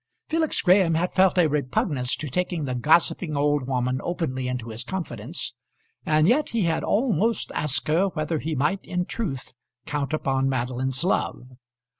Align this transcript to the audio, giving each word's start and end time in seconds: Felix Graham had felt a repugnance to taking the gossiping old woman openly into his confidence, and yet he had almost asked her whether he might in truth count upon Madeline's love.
Felix 0.29 0.59
Graham 0.61 0.95
had 0.95 1.13
felt 1.13 1.37
a 1.37 1.45
repugnance 1.45 2.15
to 2.15 2.27
taking 2.27 2.65
the 2.65 2.73
gossiping 2.73 3.37
old 3.37 3.67
woman 3.67 4.01
openly 4.03 4.47
into 4.47 4.69
his 4.69 4.83
confidence, 4.83 5.53
and 6.07 6.27
yet 6.27 6.49
he 6.49 6.63
had 6.63 6.83
almost 6.83 7.51
asked 7.53 7.87
her 7.87 8.07
whether 8.07 8.39
he 8.39 8.55
might 8.55 8.83
in 8.83 9.05
truth 9.05 9.53
count 9.85 10.11
upon 10.11 10.49
Madeline's 10.49 11.03
love. 11.03 11.49